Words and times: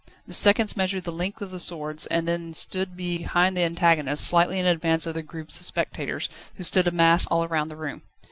The 0.25 0.33
seconds 0.33 0.75
measured 0.75 1.03
the 1.03 1.11
length 1.11 1.43
of 1.43 1.51
the 1.51 1.59
swords 1.59 2.07
and 2.07 2.27
then 2.27 2.55
stood 2.55 2.97
behind 2.97 3.55
the 3.55 3.61
antagonists, 3.61 4.25
slightly 4.25 4.57
in 4.57 4.65
advance 4.65 5.05
of 5.05 5.13
the 5.13 5.21
groups 5.21 5.59
of 5.59 5.65
spectators, 5.67 6.27
who 6.55 6.63
stood 6.63 6.91
massed 6.91 7.27
all 7.29 7.47
round 7.47 7.69
the 7.69 7.75
room. 7.77 8.01